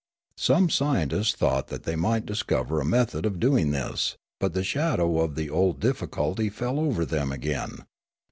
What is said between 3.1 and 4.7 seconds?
of doing this; but the